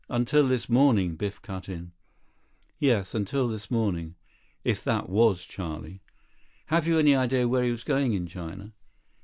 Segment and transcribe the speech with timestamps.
[0.09, 1.91] "Until this morning," Biff cut in.
[2.79, 3.13] "Yes.
[3.13, 4.15] Until this morning.
[4.63, 6.01] If that was Charlie."
[6.65, 8.73] "Have you any idea where he was going in China?"